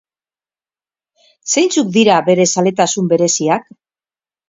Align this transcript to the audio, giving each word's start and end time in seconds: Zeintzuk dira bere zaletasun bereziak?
Zeintzuk 1.55 1.93
dira 1.99 2.17
bere 2.33 2.51
zaletasun 2.57 3.15
bereziak? 3.15 3.73